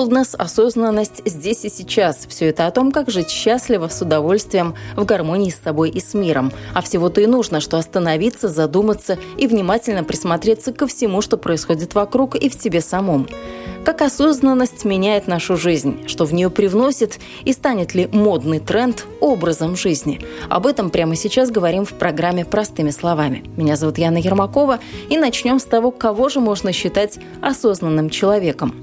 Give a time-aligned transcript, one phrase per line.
[0.00, 2.26] Mindfulness, осознанность здесь и сейчас.
[2.28, 6.14] Все это о том, как жить счастливо, с удовольствием, в гармонии с собой и с
[6.14, 6.52] миром.
[6.72, 12.34] А всего-то и нужно, что остановиться, задуматься и внимательно присмотреться ко всему, что происходит вокруг
[12.34, 13.28] и в тебе самом.
[13.84, 19.76] Как осознанность меняет нашу жизнь, что в нее привносит и станет ли модный тренд образом
[19.76, 20.20] жизни.
[20.48, 23.44] Об этом прямо сейчас говорим в программе «Простыми словами».
[23.56, 28.74] Меня зовут Яна Ермакова, и начнем с того, кого же можно считать осознанным человеком.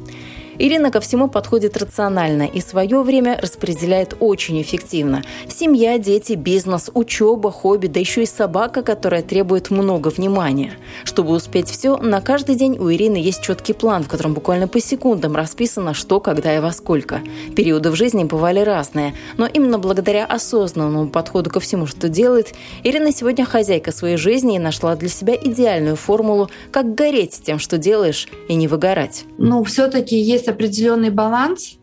[0.60, 5.22] Ирина ко всему подходит рационально и свое время распределяет очень эффективно.
[5.48, 10.74] Семья, дети, бизнес, учеба, хобби, да еще и собака, которая требует много внимания.
[11.04, 14.80] Чтобы успеть все, на каждый день у Ирины есть четкий план, в котором буквально по
[14.80, 17.22] секундам расписано, что, когда и во сколько.
[17.56, 23.12] Периоды в жизни бывали разные, но именно благодаря осознанному подходу ко всему, что делает, Ирина
[23.12, 28.28] сегодня хозяйка своей жизни и нашла для себя идеальную формулу, как гореть тем, что делаешь,
[28.48, 29.26] и не выгорать.
[29.38, 31.78] Ну, все-таки есть есть определенный баланс.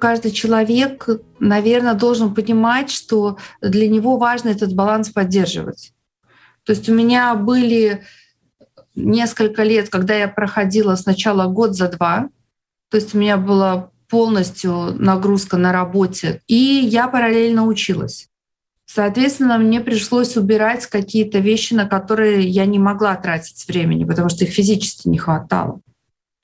[0.00, 1.08] Каждый человек,
[1.40, 5.92] наверное, должен понимать, что для него важно этот баланс поддерживать.
[6.64, 8.04] То есть у меня были
[8.94, 12.28] несколько лет, когда я проходила сначала год за два,
[12.90, 18.28] то есть у меня была полностью нагрузка на работе, и я параллельно училась.
[18.86, 24.44] Соответственно, мне пришлось убирать какие-то вещи, на которые я не могла тратить времени, потому что
[24.44, 25.80] их физически не хватало.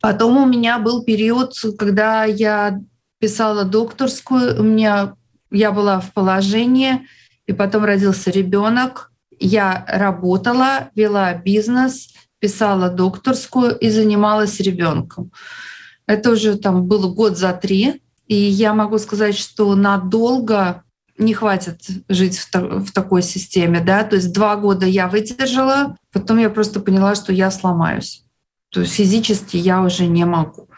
[0.05, 2.79] Потом у меня был период, когда я
[3.21, 5.15] писала докторскую, у меня
[5.51, 7.09] я была в положении,
[7.47, 9.11] и потом родился ребенок.
[9.41, 15.33] Я работала, вела бизнес, писала докторскую и занималась ребенком.
[16.07, 20.83] Это уже там было год за три, и я могу сказать, что надолго
[21.17, 21.81] не хватит
[22.11, 26.81] жить в, в такой системе, да, то есть два года я выдержала, потом я просто
[26.81, 28.24] поняла, что я сломаюсь.
[28.75, 30.69] То физически я уже не могу.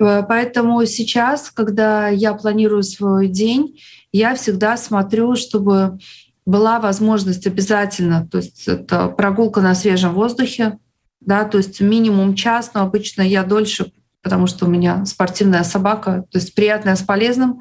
[0.00, 3.78] Э, поэтому сейчас, когда я планирую свой день,
[4.10, 5.98] я всегда смотрю, чтобы
[6.46, 10.78] была возможность обязательно, то есть это прогулка на свежем воздухе,
[11.20, 13.92] да, то есть минимум час, но обычно я дольше,
[14.22, 17.60] потому что у меня спортивная собака, то есть приятная с полезным.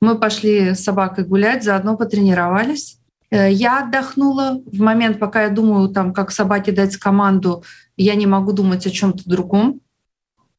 [0.00, 2.98] Мы пошли с собакой гулять, заодно потренировались.
[3.34, 7.64] Э, я отдохнула в момент, пока я думаю, там, как собаке дать команду,
[7.96, 9.80] я не могу думать о чем-то другом.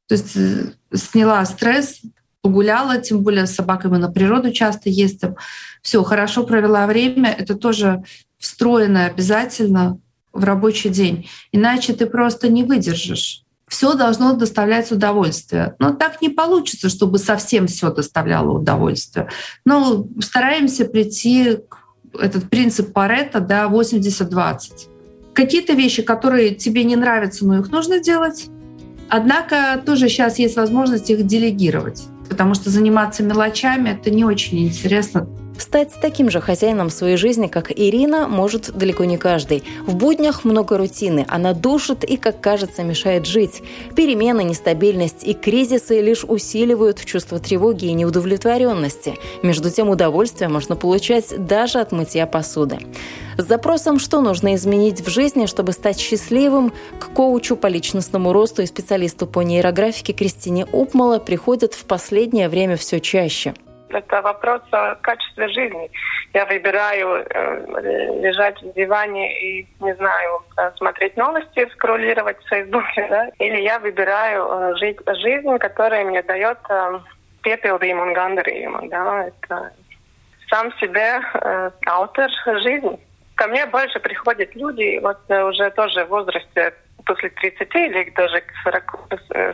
[0.07, 2.01] То есть э, сняла стресс,
[2.41, 5.35] погуляла, тем более с собакой мы на природу часто ездим.
[5.81, 8.03] Все, хорошо провела время, это тоже
[8.37, 9.97] встроено обязательно
[10.33, 11.29] в рабочий день.
[11.53, 13.43] Иначе ты просто не выдержишь.
[13.69, 15.75] Все должно доставлять удовольствие.
[15.79, 19.29] Но так не получится, чтобы совсем все доставляло удовольствие.
[19.63, 21.84] Но стараемся прийти к
[22.19, 24.59] этот принцип Паретта, да, 80-20.
[25.33, 28.47] Какие-то вещи, которые тебе не нравятся, но их нужно делать.
[29.09, 35.27] Однако тоже сейчас есть возможность их делегировать, потому что заниматься мелочами это не очень интересно.
[35.57, 39.63] Стать таким же хозяином своей жизни, как Ирина, может далеко не каждый.
[39.85, 41.25] В буднях много рутины.
[41.29, 43.63] Она душит и, как кажется, мешает жить.
[43.95, 49.15] Перемены, нестабильность и кризисы лишь усиливают чувство тревоги и неудовлетворенности.
[49.43, 52.79] Между тем, удовольствие можно получать даже от мытья посуды.
[53.37, 58.61] С запросом, что нужно изменить в жизни, чтобы стать счастливым, к коучу по личностному росту
[58.61, 63.53] и специалисту по нейрографике Кристине Упмала приходят в последнее время все чаще–
[63.95, 65.89] это вопрос о качестве жизни.
[66.33, 73.07] Я выбираю э, лежать в диване и, не знаю, э, смотреть новости, скроллировать в Фейсбуке,
[73.09, 73.29] да?
[73.39, 76.99] или я выбираю э, жить жизнь, которая мне дает э,
[77.43, 78.89] piepildījumu un gandarījumu.
[78.89, 79.25] Да?
[79.27, 79.71] Это
[80.49, 82.29] сам себе э, автор
[82.61, 82.99] жизни.
[83.35, 86.73] Ко мне больше приходят люди, вот э, уже тоже в возрасте
[87.05, 88.97] после 30 или даже 40,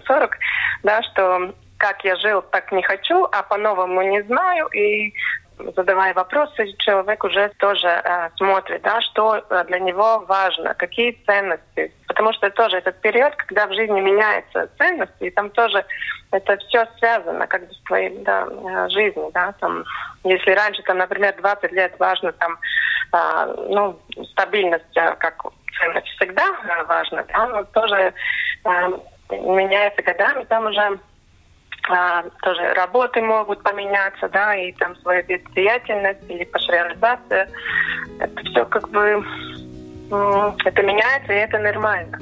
[0.07, 0.37] 40
[0.83, 4.67] да, что как я жил, так не хочу, а по-новому не знаю.
[4.67, 5.13] И
[5.75, 11.91] задавая вопросы, человек уже тоже э, смотрит, да, что для него важно, какие ценности.
[12.07, 15.83] Потому что тоже этот период, когда в жизни меняются ценности, и там тоже
[16.29, 19.31] это все связано как бы с твоей да, э, жизнью.
[19.33, 19.83] Да, там,
[20.23, 22.59] если раньше, там, например, 20 лет важно там,
[23.13, 23.99] э, ну,
[24.33, 25.43] стабильность э, как
[25.79, 28.13] ценность всегда э, важна, да, но тоже
[28.65, 28.89] э,
[29.31, 30.99] меняется годами, там уже
[31.91, 37.49] а, тоже работы могут поменяться, да, и там своя деятельность или пошреализация.
[38.19, 39.23] Это все как бы
[40.65, 42.19] это меняется, и это нормально.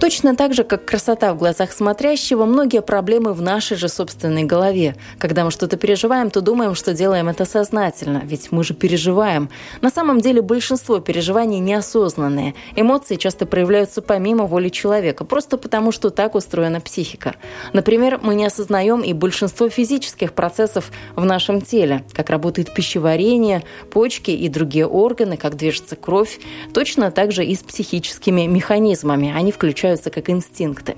[0.00, 4.96] Точно так же, как красота в глазах смотрящего, многие проблемы в нашей же собственной голове.
[5.18, 9.48] Когда мы что-то переживаем, то думаем, что делаем это сознательно, ведь мы же переживаем.
[9.80, 12.54] На самом деле большинство переживаний неосознанные.
[12.74, 17.36] Эмоции часто проявляются помимо воли человека, просто потому что так устроена психика.
[17.72, 24.32] Например, мы не осознаем и большинство физических процессов в нашем теле, как работает пищеварение, почки
[24.32, 26.40] и другие органы, как движется кровь,
[26.74, 29.32] точно так же и с психическими механизмами.
[29.34, 30.96] Они включают ощущаются как инстинкты.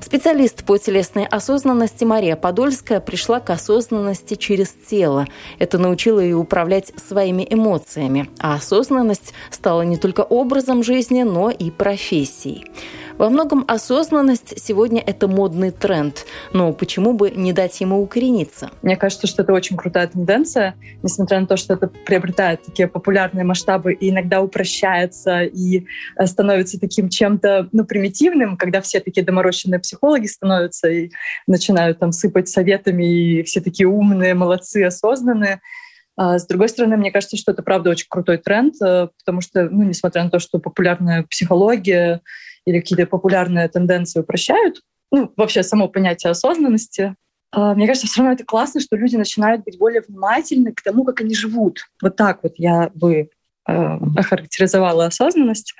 [0.00, 5.26] Специалист по телесной осознанности Мария Подольская пришла к осознанности через тело.
[5.58, 8.28] Это научило ее управлять своими эмоциями.
[8.38, 12.70] А осознанность стала не только образом жизни, но и профессией.
[13.18, 16.26] Во многом осознанность сегодня это модный тренд.
[16.52, 18.70] Но почему бы не дать ему укорениться?
[18.82, 23.44] Мне кажется, что это очень крутая тенденция, несмотря на то, что это приобретает такие популярные
[23.44, 25.86] масштабы и иногда упрощается и
[26.18, 31.10] э, становится таким чем-то ну, примитивным, когда все такие доморощенные психологи становятся и
[31.46, 35.62] начинают там сыпать советами, и все такие умные, молодцы, осознанные.
[36.18, 39.70] А с другой стороны, мне кажется, что это правда очень крутой тренд, э, потому что,
[39.70, 42.20] ну, несмотря на то, что популярная психология
[42.66, 47.14] или какие-то популярные тенденции упрощают, ну, вообще само понятие осознанности,
[47.52, 51.04] а, мне кажется, все равно это классно, что люди начинают быть более внимательны к тому,
[51.04, 51.80] как они живут.
[52.02, 53.30] Вот так вот я бы
[53.68, 53.72] э,
[54.16, 55.74] охарактеризовала осознанность.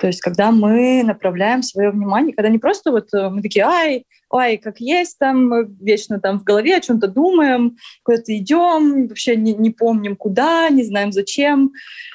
[0.00, 4.04] То есть, когда мы направляем свое внимание, когда не просто вот э, мы такие, ай,
[4.32, 9.54] ай, как есть, там вечно там в голове о чем-то думаем, куда-то идем, вообще не,
[9.54, 11.72] не помним куда, не знаем зачем,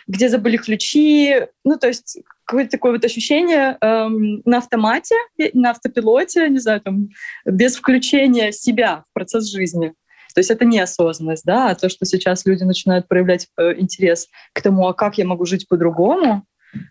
[0.08, 1.42] где забыли ключи.
[1.66, 5.16] Ну, то есть какое-то такое вот ощущение эм, на автомате,
[5.54, 7.10] на автопилоте, не знаю, там,
[7.46, 9.94] без включения себя в процесс жизни.
[10.34, 14.28] То есть это не осознанность, да, а то, что сейчас люди начинают проявлять э, интерес
[14.54, 16.44] к тому, а как я могу жить по-другому,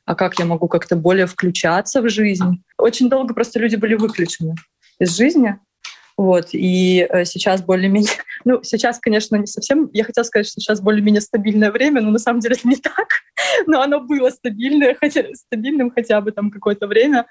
[0.04, 2.62] а как я могу как-то более включаться в жизнь.
[2.78, 4.54] Очень долго просто люди были выключены
[5.00, 5.58] из жизни,
[6.16, 8.10] вот, и э, сейчас более-менее...
[8.44, 9.90] Ну, сейчас, конечно, не совсем...
[9.92, 13.08] Я хотела сказать, что сейчас более-менее стабильное время, но на самом деле это не так.
[13.66, 17.26] Но оно было стабильное, хотя, стабильным хотя бы там какое-то время.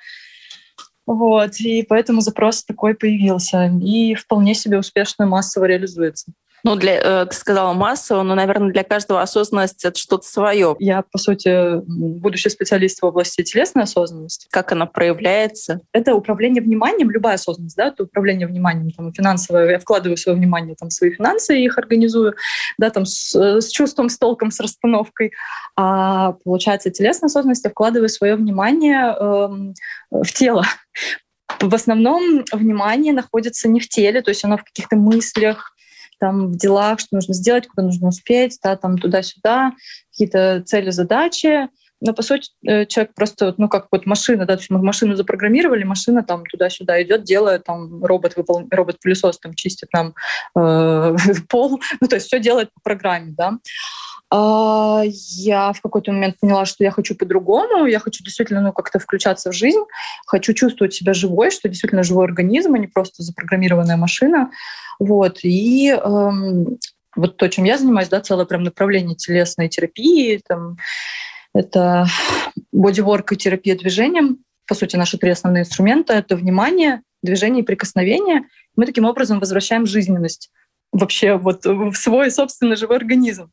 [1.05, 3.71] Вот, и поэтому запрос такой появился.
[3.83, 6.31] И вполне себе успешно массово реализуется.
[6.63, 10.75] Ну, для, э, ты сказала массово, но, наверное, для каждого осознанность— это что-то свое.
[10.79, 14.47] Я, по сути, будущий специалист в области телесной осознанности.
[14.51, 15.81] Как она проявляется?
[15.91, 20.75] Это управление вниманием, любая осознанность, да, это управление вниманием, там, финансовое, я вкладываю свое внимание,
[20.75, 22.35] там, свои финансы, их организую,
[22.77, 25.31] да, там, с, с чувством, с толком, с расстановкой.
[25.75, 29.47] А, получается, телесная осознанность, я вкладываю свое внимание э,
[30.11, 30.65] в тело,
[31.59, 35.75] в основном внимание находится не в теле, то есть оно в каких-то мыслях,
[36.21, 39.73] там в делах, что нужно сделать, куда нужно успеть, да, там туда-сюда,
[40.11, 41.67] какие-то цели, задачи.
[41.99, 45.15] Но, по сути, э, человек просто, ну, как вот машина, да, то есть мы машину
[45.15, 48.67] запрограммировали, машина там туда-сюда идет, делает, там робот, выпол...
[48.69, 50.13] робот-пылесос там чистит нам
[50.55, 51.15] э,
[51.49, 53.57] пол, ну, то есть все делает по программе, да.
[54.33, 58.97] А, я в какой-то момент поняла, что я хочу по-другому, я хочу действительно ну, как-то
[58.97, 59.83] включаться в жизнь,
[60.25, 64.49] хочу чувствовать себя живой, что действительно живой организм, а не просто запрограммированная машина.
[64.99, 65.39] Вот.
[65.43, 66.77] И эм,
[67.17, 70.77] вот то, чем я занимаюсь, да, целое прям направление телесной терапии, там,
[71.53, 72.07] это
[72.71, 74.37] бодиворк и терапия движением.
[74.65, 78.43] По сути, наши три основные инструмента— это внимание, движение и прикосновение.
[78.77, 80.51] Мы таким образом возвращаем жизненность
[80.93, 83.51] вообще вот в свой собственный живой организм.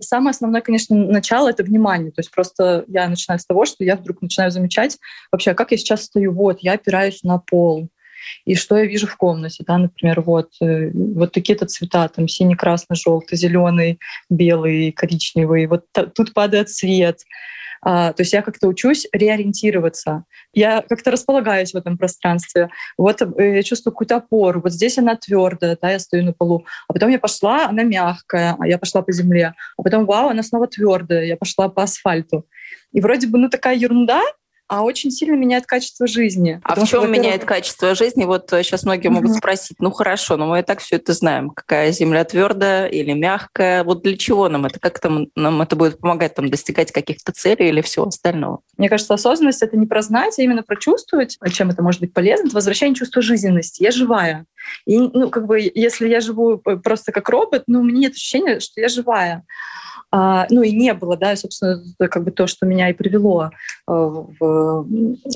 [0.00, 2.10] Самое основное, конечно, начало— это внимание.
[2.10, 4.98] То есть просто я начинаю с того, что я вдруг начинаю замечать
[5.30, 7.88] вообще, как я сейчас стою, вот, я опираюсь на пол,
[8.44, 12.56] и что я вижу в комнате, да, например, вот, э, вот такие-то цвета, там синий,
[12.56, 13.98] красный, желтый, зеленый,
[14.30, 15.84] белый, коричневый, вот
[16.14, 17.20] тут падает свет,
[17.84, 20.24] то есть я как-то учусь реориентироваться.
[20.52, 22.70] Я как-то располагаюсь в этом пространстве.
[22.96, 24.62] Вот э, я чувствую какую-то опору.
[24.62, 26.64] Вот здесь она твердая, да, я стою на полу.
[26.88, 29.54] А потом я пошла, она мягкая, а я пошла по земле.
[29.76, 32.46] А потом, вау, она снова твердая, я пошла по асфальту.
[32.92, 34.22] И вроде бы, ну, такая ерунда,
[34.66, 36.60] а очень сильно меняет качество жизни.
[36.64, 38.24] А в чем что, меняет качество жизни?
[38.24, 41.50] Вот сейчас э, многие могут спросить, ну хорошо, но мы и так все это знаем,
[41.50, 43.84] какая земля твердая или мягкая.
[43.84, 44.80] Вот для чего нам это?
[44.80, 48.60] Как там, нам это будет помогать там, достигать каких-то целей или всего остального?
[48.76, 52.12] Мне кажется, осознанность— это не про знать, а именно про чувствовать, чем это может быть
[52.12, 52.46] полезно.
[52.46, 53.82] Это возвращение чувства жизненности.
[53.82, 54.46] Я живая.
[54.86, 58.60] И, ну, как бы, если я живу просто как робот, ну, у меня нет ощущения,
[58.60, 59.44] что я живая.
[60.16, 63.46] А, ну и не было, да, и, собственно, как бы то, что меня и привело
[63.46, 63.50] э,
[63.88, 64.84] в, э,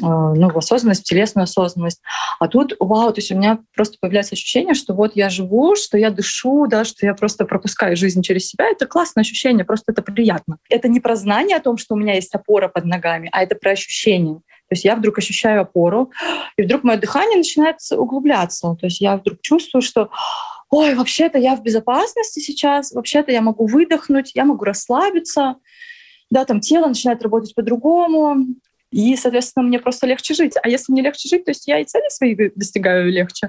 [0.03, 2.01] ну, в осознанность, в телесную осознанность.
[2.39, 5.99] А тут, вау, то есть у меня просто появляется ощущение, что вот я живу, что
[5.99, 8.67] я дышу, да, что я просто пропускаю жизнь через себя.
[8.71, 10.59] Это классное ощущение, просто это приятно.
[10.71, 13.57] Это не про знание о том, что у меня есть опора под ногами, а это
[13.57, 14.37] про ощущение.
[14.69, 16.13] То есть я вдруг ощущаю опору,
[16.57, 18.77] и вдруг мое дыхание начинает углубляться.
[18.79, 20.11] То есть я вдруг чувствую, что
[20.71, 25.57] ой, вообще-то я в безопасности сейчас, вообще-то я могу выдохнуть, я могу расслабиться,
[26.31, 28.47] да, там тело начинает работать по-другому,
[28.91, 30.55] и, соответственно, мне просто легче жить.
[30.63, 33.49] А если мне легче жить, то есть я и цели свои достигаю легче.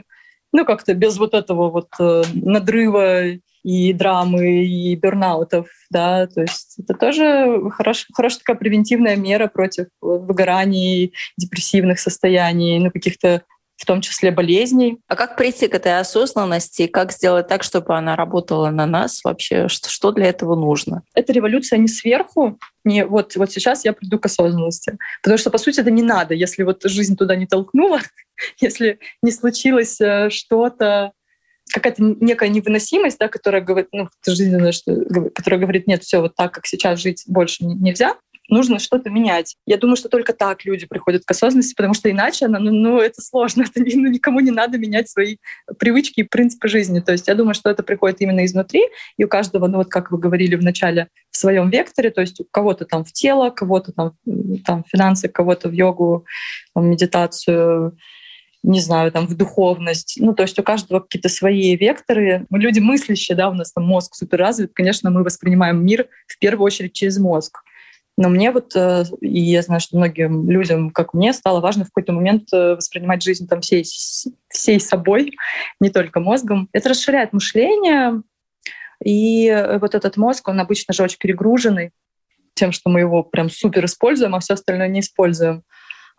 [0.51, 3.25] Ну, как-то без вот этого вот э, надрыва
[3.63, 9.87] и драмы, и бернаутов, да, то есть это тоже хорош, хорошая такая превентивная мера против
[10.01, 13.43] выгораний, депрессивных состояний, ну, каких-то
[13.79, 14.99] в том числе болезней.
[15.07, 16.87] А как прийти к этой осознанности?
[16.87, 19.69] Как сделать так, чтобы она работала на нас вообще?
[19.69, 21.03] Что, для этого нужно?
[21.15, 24.97] Это революция не сверху, не вот, вот сейчас я приду к осознанности.
[25.23, 28.01] Потому что, по сути, это не надо, если вот жизнь туда не толкнула,
[28.59, 31.13] если не случилось э, что-то,
[31.73, 36.53] какая-то некая невыносимость, да, которая говорит, ну, жизненная, что, которая говорит, нет, все вот так,
[36.53, 38.17] как сейчас жить больше нельзя,
[38.49, 39.55] нужно что-то менять.
[39.65, 43.21] Я думаю, что только так люди приходят к осознанности, потому что иначе ну, ну это
[43.21, 45.37] сложно, это ну, никому не надо менять свои
[45.77, 46.99] привычки и принципы жизни.
[46.99, 48.83] То есть я думаю, что это приходит именно изнутри,
[49.17, 52.39] и у каждого, ну вот как вы говорили в начале, в своем векторе, то есть
[52.41, 54.13] у кого-то там в тело, кого-то там,
[54.65, 56.25] там финансы, кого-то в йогу,
[56.73, 57.97] в медитацию,
[58.63, 60.17] не знаю, там, в духовность.
[60.19, 62.45] Ну, то есть у каждого какие-то свои векторы.
[62.49, 64.71] Мы люди мыслящие, да, у нас там мозг супер развит.
[64.73, 67.59] Конечно, мы воспринимаем мир в первую очередь через мозг.
[68.21, 71.87] Но мне вот, э, и я знаю, что многим людям, как мне, стало важно в
[71.87, 73.85] какой-то момент э, воспринимать жизнь там всей,
[74.49, 75.37] всей собой,
[75.79, 76.67] не только мозгом.
[76.73, 78.21] Это расширяет мышление,
[79.01, 81.91] и э, вот этот мозг, он обычно же очень перегруженный
[82.55, 85.63] тем, что мы его прям супер используем, а все остальное не используем.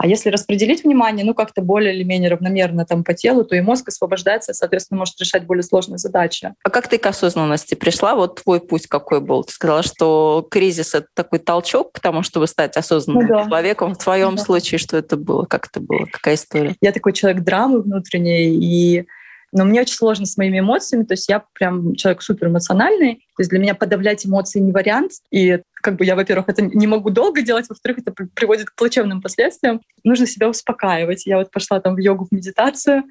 [0.03, 3.61] А если распределить внимание, ну, как-то более или менее равномерно там по телу, то и
[3.61, 6.55] мозг освобождается, соответственно, может решать более сложные задачи.
[6.65, 8.15] А как ты к осознанности пришла?
[8.15, 9.45] Вот твой путь какой был?
[9.45, 13.45] Ты сказала, что кризис— это такой толчок к тому, чтобы стать осознанным ну, да.
[13.45, 13.95] человеком.
[13.95, 14.43] В твоем да.
[14.43, 15.45] случае что это было?
[15.45, 16.07] Как это было?
[16.11, 16.77] Какая история?
[16.81, 19.07] Я такой человек драмы внутренней, и
[19.53, 23.41] но мне очень сложно с моими эмоциями, то есть я прям человек супер эмоциональный, то
[23.41, 27.11] есть для меня подавлять эмоции не вариант, и как бы я, во-первых, это не могу
[27.11, 29.81] долго делать, во-вторых, это приводит к плачевным последствиям.
[30.05, 31.27] Нужно себя успокаивать.
[31.27, 33.05] Я вот пошла там в йогу, в медитацию,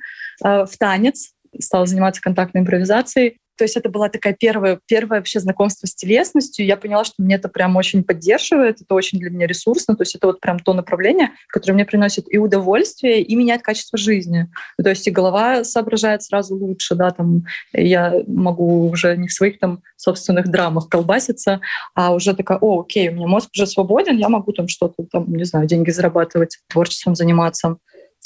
[0.43, 3.39] э, в танец, стала заниматься контактной импровизацией.
[3.59, 6.65] То есть это была такая первая, первое вообще знакомство с телесностью.
[6.65, 9.97] Я поняла, что мне это прям очень поддерживает, это очень для меня ресурсно.
[9.97, 13.97] То есть это вот прям то направление, которое мне приносит и удовольствие, и меняет качество
[13.97, 14.47] жизни.
[14.81, 19.59] То есть и голова соображает сразу лучше, да, там я могу уже не в своих
[19.59, 21.59] там собственных драмах колбаситься,
[21.95, 25.29] а уже такая, о, окей, у меня мозг уже свободен, я могу там что-то там,
[25.33, 27.75] не знаю, деньги зарабатывать, творчеством заниматься.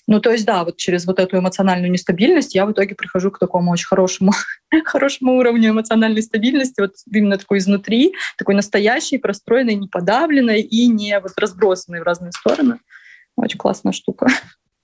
[0.06, 3.40] Ну, то есть, да, вот через вот эту эмоциональную нестабильность я в итоге прихожу к
[3.40, 4.34] такому очень хорошему,
[4.86, 11.18] хорошему уровню эмоциональной стабильности, вот именно такой изнутри, такой настоящей, простроенной, не подавленной и не
[11.20, 12.80] вот разбросанной в разные стороны.
[13.38, 14.28] Очень классная штука.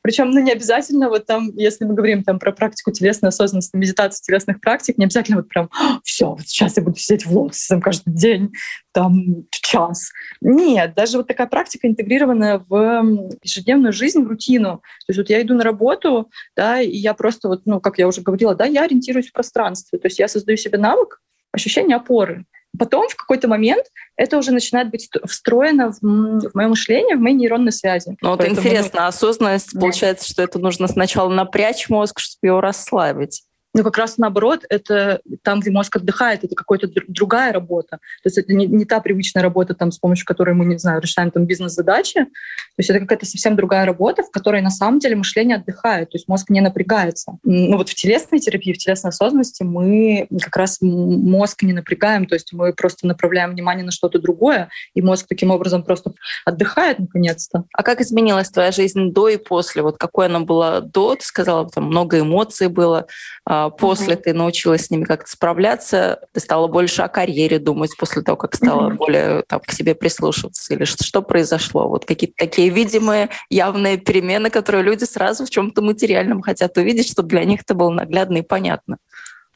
[0.09, 4.23] Причем, ну, не обязательно вот там, если мы говорим там про практику телесной осознанности, медитации
[4.23, 5.69] телесных практик, не обязательно вот прям
[6.03, 8.51] все, вот сейчас я буду сидеть в лотосе там каждый день,
[8.91, 10.09] там час.
[10.41, 14.77] Нет, даже вот такая практика интегрированная в ежедневную жизнь, в рутину.
[15.05, 18.07] То есть вот я иду на работу, да, и я просто вот, ну, как я
[18.07, 19.99] уже говорила, да, я ориентируюсь в пространстве.
[19.99, 22.45] То есть я создаю себе навык ощущения опоры.
[22.77, 23.85] Потом в какой-то момент
[24.15, 28.15] это уже начинает быть встроено в, в мое мышление, в мои нейронные связи.
[28.21, 28.59] Ну вот Поэтому...
[28.59, 29.79] интересно, осознанность, да.
[29.79, 33.43] получается, что это нужно сначала напрячь мозг, чтобы его расслабить.
[33.75, 37.97] Ну, как раз наоборот, это там, где мозг отдыхает, это какая-то другая работа.
[38.23, 41.01] То есть это не, не та привычная работа, там, с помощью которой мы, не знаю,
[41.01, 42.25] решаем там бизнес-задачи.
[42.25, 46.15] То есть это какая-то совсем другая работа, в которой на самом деле мышление отдыхает, то
[46.15, 47.37] есть мозг не напрягается.
[47.43, 52.35] Ну вот в телесной терапии, в телесной осознанности мы как раз мозг не напрягаем, то
[52.35, 56.13] есть мы просто направляем внимание на что-то другое, и мозг таким образом просто
[56.45, 57.65] отдыхает наконец-то.
[57.73, 59.83] А как изменилась твоя жизнь до и после?
[59.83, 61.15] Вот какой она была до?
[61.15, 63.07] Ты сказала, там много эмоций было
[63.45, 64.21] а после mm-hmm.
[64.21, 68.55] ты научилась с ними как-то справляться, ты стала больше о карьере думать после того, как
[68.55, 68.95] стала mm-hmm.
[68.95, 71.87] более там, к себе прислушиваться, или что, что произошло?
[71.87, 77.29] Вот какие-то такие видимые, явные перемены, которые люди сразу в чем-то материальном хотят увидеть, чтобы
[77.29, 78.97] для них это было наглядно и понятно.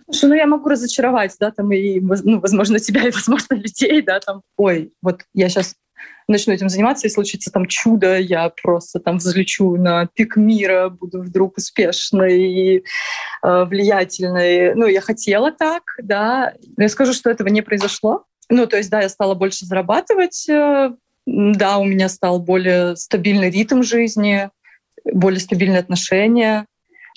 [0.05, 4.19] Слушай, ну я могу разочаровать, да, там и, ну, возможно, тебя и, возможно, людей, да,
[4.19, 5.75] там, ой, вот я сейчас
[6.27, 11.21] начну этим заниматься, и случится там чудо, я просто там взлечу на пик мира, буду
[11.21, 12.83] вдруг успешной и
[13.43, 14.75] э, влиятельной.
[14.75, 16.53] Ну, я хотела так, да.
[16.77, 18.25] Но я скажу, что этого не произошло.
[18.49, 20.91] Ну, то есть, да, я стала больше зарабатывать, э,
[21.25, 24.49] да, у меня стал более стабильный ритм жизни,
[25.05, 26.65] более стабильные отношения.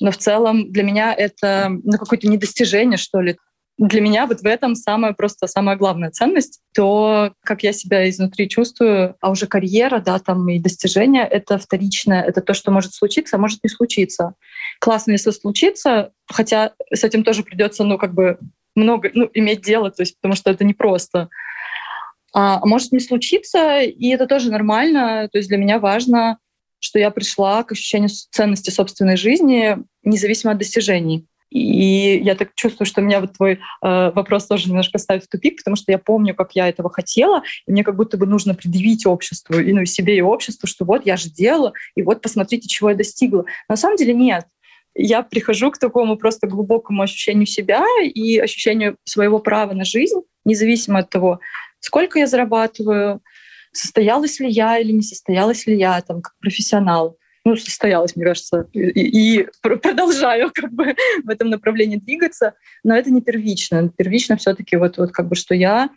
[0.00, 3.36] Но в целом для меня это ну, какое-то недостижение, что ли.
[3.78, 8.48] Для меня вот в этом самая просто самая главная ценность, то, как я себя изнутри
[8.48, 13.36] чувствую, а уже карьера, да, там и достижения— это вторичное, это то, что может случиться,
[13.36, 14.34] а может не случиться.
[14.80, 18.38] Классно, если случится, хотя с этим тоже придется, ну, как бы
[18.74, 21.28] много, ну, иметь дело, то есть, потому что это непросто.
[22.32, 25.28] А, а может не случиться, и это тоже нормально.
[25.32, 26.38] То есть для меня важно,
[26.78, 31.26] что я пришла к ощущению ценности собственной жизни, независимо от достижений.
[31.50, 35.58] И я так чувствую, что меня вот твой э, вопрос тоже немножко ставит в тупик,
[35.58, 39.06] потому что я помню, как я этого хотела, и мне как будто бы нужно предъявить
[39.06, 42.68] обществу, и, ну, и себе, и обществу, что вот я же делала, и вот посмотрите,
[42.68, 43.44] чего я достигла.
[43.68, 44.46] На самом деле нет.
[44.94, 51.00] Я прихожу к такому просто глубокому ощущению себя и ощущению своего права на жизнь, независимо
[51.00, 51.40] от того,
[51.80, 53.20] сколько я зарабатываю,
[53.72, 57.18] состоялась ли я или не состоялась ли я там как профессионал.
[57.46, 63.12] Ну, состоялась, мне кажется, и, и продолжаю как бы в этом направлении двигаться, но это
[63.12, 63.88] не первично.
[63.96, 65.90] Первично все-таки вот, вот как бы, что я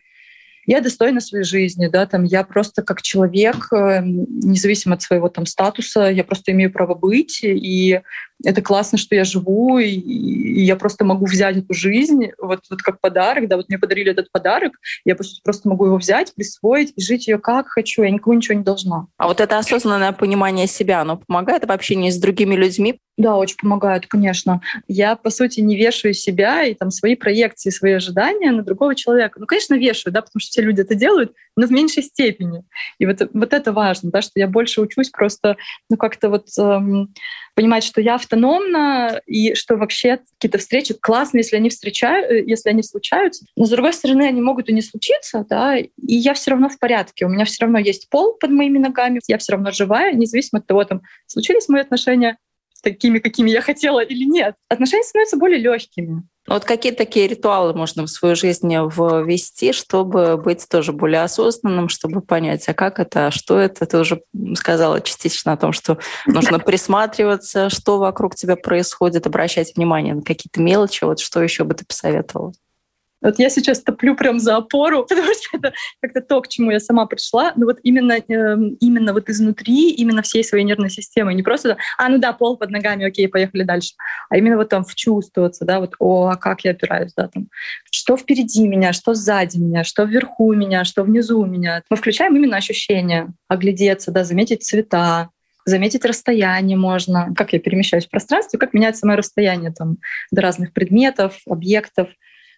[0.69, 5.47] я достойна своей жизни, да, там я просто как человек, э, независимо от своего там
[5.47, 8.01] статуса, я просто имею право быть, и
[8.43, 12.81] это классно, что я живу, и, и я просто могу взять эту жизнь вот, вот
[12.83, 14.73] как подарок, да, вот мне подарили этот подарок,
[15.05, 18.55] я просто, просто могу его взять, присвоить и жить ее как хочу, я никому ничего
[18.55, 19.07] не должна.
[19.17, 22.99] А вот это осознанное понимание себя, оно помогает в общении с другими людьми?
[23.19, 24.61] Да, очень помогает, конечно.
[24.87, 29.41] Я, по сути, не вешаю себя и там свои проекции, свои ожидания на другого человека.
[29.41, 32.63] Ну, конечно, вешаю, да, потому что все люди это делают, но в меньшей степени.
[32.99, 35.55] И вот, вот это важно, да, что я больше учусь просто,
[35.89, 37.13] ну, как-то вот эм,
[37.55, 42.69] понимать, что я автономна, и что вообще какие-то встречи классно, если они встречают, э, если
[42.69, 43.45] они случаются.
[43.55, 46.77] Но, с другой стороны, они могут и не случиться, да, и я все равно в
[46.77, 47.25] порядке.
[47.25, 50.67] У меня все равно есть пол под моими ногами, я все равно живая, независимо от
[50.67, 52.37] того, там, случились мои отношения
[52.81, 54.55] такими, какими я хотела или нет.
[54.69, 56.23] Отношения становятся более легкими.
[56.47, 62.21] Вот какие такие ритуалы можно в свою жизнь ввести, чтобы быть тоже более осознанным, чтобы
[62.21, 63.85] понять, а как это, а что это?
[63.85, 64.21] Ты уже
[64.55, 70.59] сказала частично о том, что нужно присматриваться, что вокруг тебя происходит, обращать внимание на какие-то
[70.59, 71.03] мелочи.
[71.03, 72.53] Вот что еще бы ты посоветовала?
[73.21, 76.79] Вот я сейчас топлю прям за опору, потому что это как-то то, к чему я
[76.79, 77.53] сама пришла.
[77.55, 81.33] Но вот именно, э, именно вот изнутри, именно всей своей нервной системы.
[81.33, 83.93] Не просто, а, ну да, пол под ногами, окей, поехали дальше.
[84.29, 87.47] А именно вот там вчувствоваться, да, вот, о, а как я опираюсь, да, там,
[87.91, 91.83] что впереди меня, что сзади меня, что вверху меня, что внизу меня.
[91.89, 95.29] Мы включаем именно ощущения, оглядеться, да, заметить цвета,
[95.65, 99.97] заметить расстояние можно, как я перемещаюсь в пространстве, как меняется мое расстояние там,
[100.31, 102.09] до разных предметов, объектов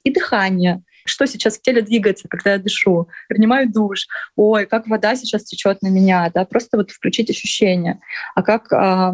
[0.03, 0.83] и дыхание.
[1.05, 3.07] Что сейчас в теле двигается, когда я дышу?
[3.27, 4.07] Принимаю душ.
[4.35, 7.99] Ой, как вода сейчас течет на меня, да, просто вот включить ощущения.
[8.35, 9.13] А как, а,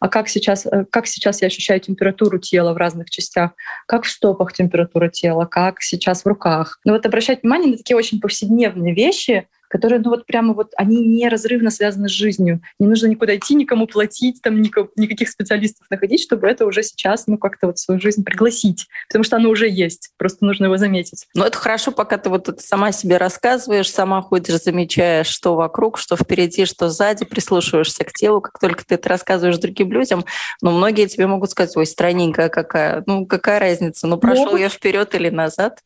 [0.00, 3.52] а как, сейчас, э, как сейчас я ощущаю температуру тела в разных частях?
[3.86, 5.44] Как в стопах температура тела?
[5.44, 6.80] Как сейчас в руках?
[6.84, 11.00] Ну вот обращать внимание на такие очень повседневные вещи, которые, ну вот прямо вот, они
[11.06, 12.60] неразрывно связаны с жизнью.
[12.78, 17.38] Не нужно никуда идти, никому платить, там никаких специалистов находить, чтобы это уже сейчас, ну
[17.38, 21.26] как-то вот свою жизнь пригласить, потому что оно уже есть, просто нужно его заметить.
[21.34, 26.16] Ну это хорошо, пока ты вот сама себе рассказываешь, сама ходишь, замечаешь, что вокруг, что
[26.16, 30.24] впереди, что сзади, прислушиваешься к телу, как только ты это рассказываешь другим людям,
[30.60, 34.68] но ну, многие тебе могут сказать, ой, странненькая какая, ну какая разница, ну прошел я
[34.68, 35.80] вперед или назад.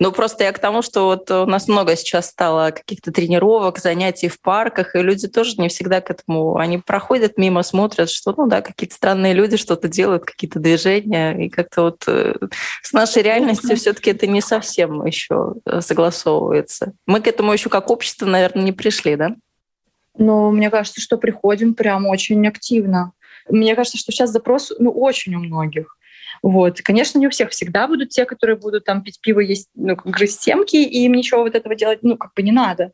[0.00, 4.28] Ну, просто я к тому, что вот у нас много сейчас стало каких-то тренировок, занятий
[4.28, 8.48] в парках, и люди тоже не всегда к этому, они проходят мимо, смотрят, что, ну
[8.48, 12.34] да, какие-то странные люди что-то делают, какие-то движения, и как-то вот э,
[12.82, 16.92] с нашей реальностью все-таки это не совсем еще э, согласовывается.
[17.06, 19.36] Мы к этому еще как общество, наверное, не пришли, да?
[20.16, 23.12] Ну, мне кажется, что приходим прям очень активно.
[23.48, 25.96] Мне кажется, что сейчас запрос ну, очень у многих.
[26.44, 26.82] Вот.
[26.82, 30.42] Конечно, не у всех всегда будут те, которые будут там пить пиво, есть, ну, грызть
[30.42, 32.92] семки, и им ничего вот этого делать, ну, как бы не надо.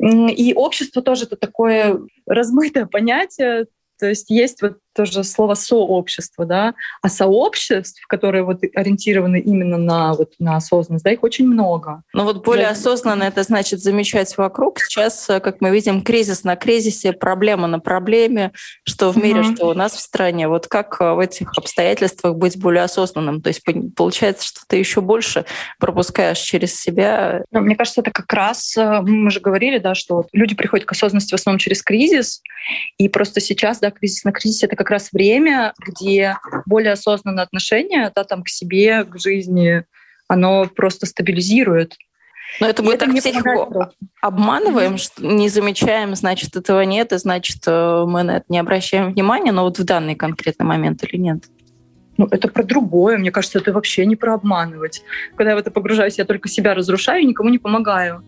[0.00, 3.66] И общество тоже это такое размытое понятие,
[4.00, 10.14] то есть есть вот тоже слово сообщество, да, а сообществ, которые вот ориентированы именно на
[10.14, 12.02] вот на осознанность, да, их очень много.
[12.12, 12.72] Ну вот более да.
[12.72, 14.80] осознанно это значит замечать вокруг.
[14.80, 18.52] Сейчас, э, как мы видим, кризис на кризисе, проблема на проблеме,
[18.84, 19.54] что в мире, угу.
[19.54, 20.48] что у нас в стране.
[20.48, 23.42] Вот как э, в этих обстоятельствах быть более осознанным?
[23.42, 23.62] То есть
[23.96, 25.44] получается, что ты еще больше
[25.78, 27.44] пропускаешь через себя.
[27.50, 30.92] Ну, мне кажется, это как раз э, мы же говорили, да, что люди приходят к
[30.92, 32.42] осознанности в основном через кризис,
[32.98, 38.10] и просто сейчас, да, кризис на кризисе это как раз время, где более осознанное отношение
[38.14, 39.84] да, там, к себе, к жизни,
[40.28, 41.96] оно просто стабилизирует.
[42.60, 43.42] Но это мы так всех
[44.20, 49.12] обманываем, что не замечаем, значит, этого нет, и значит, э, мы на это не обращаем
[49.12, 51.44] внимания, но вот в данный конкретный момент или нет?
[52.16, 53.18] Ну, это про другое.
[53.18, 55.02] Мне кажется, это вообще не про обманывать.
[55.34, 58.22] Когда я в это погружаюсь, я только себя разрушаю и никому не помогаю.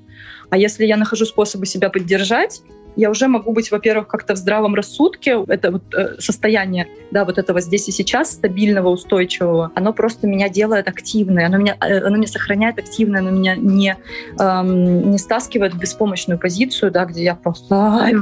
[0.51, 2.63] А если я нахожу способы себя поддержать,
[2.97, 5.45] я уже могу быть, во-первых, как-то в здравом рассудке.
[5.49, 10.49] Это вот э, состояние, да, вот этого здесь и сейчас стабильного, устойчивого, оно просто меня
[10.49, 13.97] делает активной, оно меня, э, оно меня сохраняет активной, оно меня не,
[14.39, 18.15] эм, не стаскивает в беспомощную позицию, да, где я просто, ай,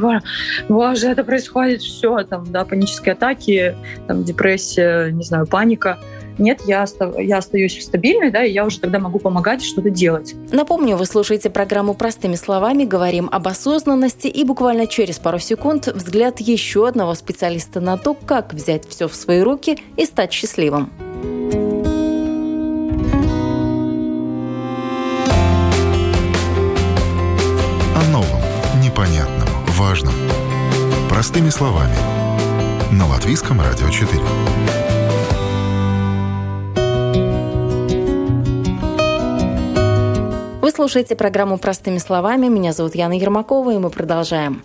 [0.68, 5.98] боже, это происходит, все, там, да, панические атаки, там, депрессия, не знаю, паника.
[6.38, 10.34] Нет, я, остав, я остаюсь стабильной, да, и я уже тогда могу помогать что-то делать.
[10.50, 16.40] Напомню, вы слушаете программу «Простыми словами», говорим об осознанности, и буквально через пару секунд взгляд
[16.40, 20.90] еще одного специалиста на то, как взять все в свои руки и стать счастливым.
[27.94, 28.40] О новом,
[28.82, 30.14] непонятном, важном.
[31.08, 31.94] Простыми словами.
[32.90, 34.20] На Латвийском радио 4.
[40.74, 42.48] Слушаете программу «Простыми словами».
[42.48, 44.60] Меня зовут Яна Ермакова, и мы продолжаем.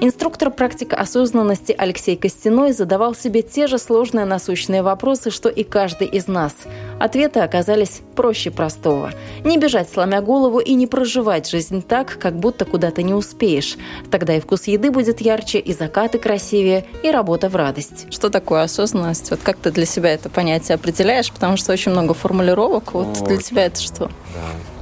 [0.00, 6.08] Инструктор практика осознанности Алексей Костяной задавал себе те же сложные насущные вопросы, что и каждый
[6.08, 6.52] из нас.
[7.00, 9.12] Ответы оказались проще простого.
[9.42, 13.76] Не бежать, сломя голову, и не проживать жизнь так, как будто куда-то не успеешь.
[14.10, 18.12] Тогда и вкус еды будет ярче, и закаты красивее, и работа в радость.
[18.12, 19.30] Что такое осознанность?
[19.30, 21.32] Вот как ты для себя это понятие определяешь?
[21.32, 22.92] Потому что очень много формулировок.
[22.92, 23.28] Вот, вот.
[23.28, 24.10] для тебя это что?
[24.34, 24.73] Да.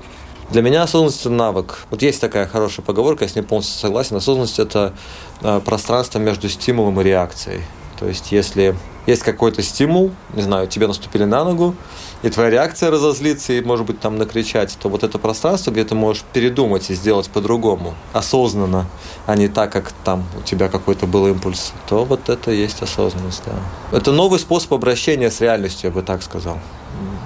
[0.53, 1.79] Для меня осознанность– это навык.
[1.89, 4.17] Вот есть такая хорошая поговорка, я с ней полностью согласен.
[4.17, 4.93] Осознанность– это
[5.41, 7.63] э, пространство между стимулом и реакцией.
[7.99, 11.75] То есть, если есть какой-то стимул, не знаю, тебе наступили на ногу,
[12.23, 15.95] и твоя реакция разозлиться и, может быть, там накричать, то вот это пространство, где ты
[15.95, 18.85] можешь передумать и сделать по-другому, осознанно,
[19.25, 23.43] а не так, как там у тебя какой-то был импульс, то вот это есть осознанность,
[23.47, 23.97] да.
[23.97, 26.59] Это новый способ обращения с реальностью, я бы так сказал.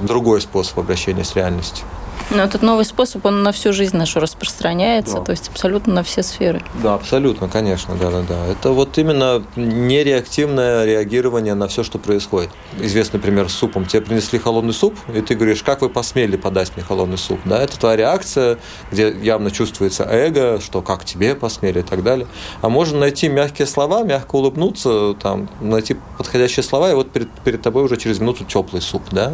[0.01, 1.85] Другой способ обращения с реальностью.
[2.31, 5.23] Но этот новый способ, он на всю жизнь нашу распространяется, да.
[5.23, 6.61] то есть абсолютно на все сферы.
[6.83, 8.47] Да, абсолютно, конечно, да, да, да.
[8.47, 12.51] Это вот именно нереактивное реагирование на все, что происходит.
[12.81, 13.87] Известный пример с супом.
[13.87, 17.39] Тебе принесли холодный суп, и ты говоришь, как вы посмели подать мне холодный суп?
[17.45, 18.59] Да, это твоя реакция,
[18.91, 22.27] где явно чувствуется эго, что как тебе посмели и так далее.
[22.61, 27.63] А можно найти мягкие слова, мягко улыбнуться, там, найти подходящие слова, и вот перед, перед
[27.63, 29.33] тобой уже через минуту теплый суп, да.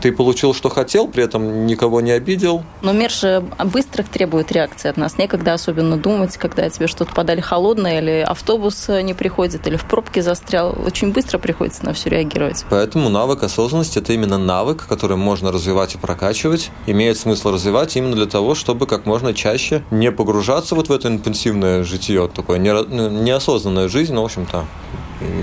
[0.00, 2.64] Ты получил, что хотел, при этом никого не обидел.
[2.82, 5.18] Но мир же быстрых требует реакции от нас.
[5.18, 10.22] Некогда особенно думать, когда тебе что-то подали холодное, или автобус не приходит, или в пробке
[10.22, 10.76] застрял.
[10.84, 12.64] Очень быстро приходится на все реагировать.
[12.70, 16.70] Поэтому навык осознанности– это именно навык, который можно развивать и прокачивать.
[16.86, 21.08] Имеет смысл развивать именно для того, чтобы как можно чаще не погружаться вот в это
[21.08, 24.64] интенсивное житие, такое неосознанная жизнь, ну, в общем-то,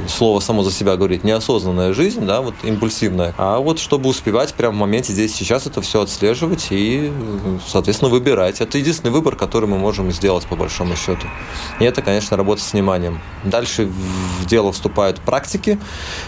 [0.08, 3.34] слово само за себя говорит, неосознанная жизнь, да, вот импульсивная.
[3.38, 7.12] А вот чтобы успевать прямо в моменте здесь сейчас это все отслеживать и,
[7.68, 8.62] соответственно, выбирать.
[8.62, 11.28] Это единственный выбор, который мы можем сделать по большому счету.
[11.80, 13.20] И это, конечно, работа с вниманием.
[13.44, 13.90] Дальше
[14.40, 15.80] в дело вступают практики,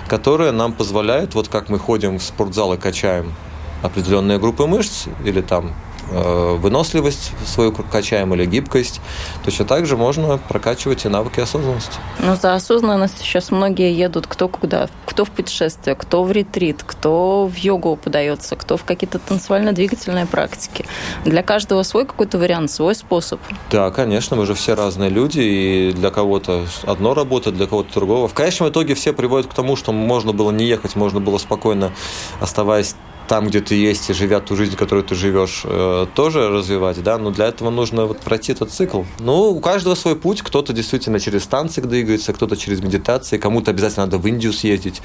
[0.08, 3.34] которые нам позволяют, вот как мы ходим в спортзал и качаем
[3.82, 5.74] определенные группы мышц или там
[6.12, 9.02] выносливость свою качаем или гибкость.
[9.44, 11.94] Точно так же можно прокачивать и навыки осознанности.
[12.20, 14.90] Ну, за осознанность сейчас многие едут кто куда.
[15.06, 20.86] Кто в путешествие, кто в ретрит, кто в йогу подается, кто в какие-то танцевально-двигательные практики.
[21.26, 23.40] Для каждого свой какой-то вариант, свой способ.
[23.72, 28.28] Да, конечно, мы же все разные люди, и для кого-то одно работает, для кого-то другого.
[28.28, 31.92] В конечном итоге все приводят к тому, что можно было не ехать, можно было спокойно,
[32.40, 32.96] оставаясь
[33.28, 37.18] там, где ты есть, и живя ту жизнь, которую ты живешь, э, тоже развивать, да,
[37.18, 39.04] но для этого нужно вот пройти этот цикл.
[39.20, 44.06] Ну, у каждого свой путь, кто-то действительно через танцы двигается, кто-то через медитации, кому-то обязательно
[44.06, 45.02] надо в Индию съездить.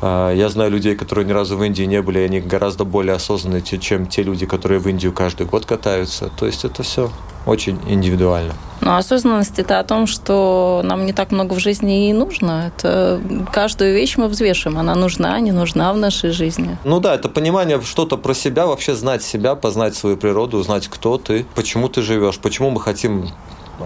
[0.00, 3.14] Э, я знаю людей, которые ни разу в Индии не были, и они гораздо более
[3.14, 6.30] осознанные, чем те люди, которые в Индию каждый год катаются.
[6.36, 7.10] То есть это все
[7.46, 8.54] очень индивидуально.
[8.80, 12.72] Но осознанность это о том, что нам не так много в жизни и нужно.
[12.74, 13.20] Это
[13.52, 14.78] каждую вещь мы взвешиваем.
[14.78, 16.76] Она нужна, не нужна в нашей жизни.
[16.84, 21.18] Ну да, это понимание что-то про себя, вообще знать себя, познать свою природу, узнать, кто
[21.18, 23.28] ты, почему ты живешь, почему мы хотим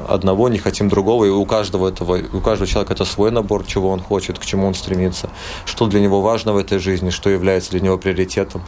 [0.08, 3.90] одного, не хотим другого, и у каждого этого, у каждого человека это свой набор, чего
[3.90, 5.30] он хочет, к чему он стремится,
[5.64, 8.62] что для него важно в этой жизни, что является для него приоритетом.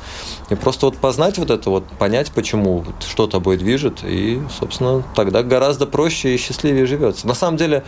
[0.50, 5.42] И просто вот познать вот это, вот понять, почему что тобой движет, и, собственно, тогда
[5.42, 7.26] гораздо проще и счастливее живется.
[7.26, 7.84] На самом деле,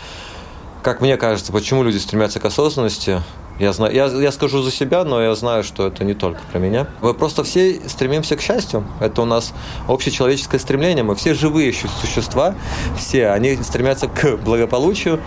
[0.83, 3.23] как мне кажется, почему люди стремятся к осознанности,
[3.59, 6.59] Я, знаю, я, я скажу за себя, но я знаю, что это не только про
[6.59, 6.87] меня.
[7.03, 8.85] Мы просто все стремимся к счастью.
[9.01, 9.53] Это у нас
[9.89, 11.03] общечеловеческое стремление.
[11.03, 12.55] Мы все живые существа,
[12.97, 15.21] все, они стремятся к благополучию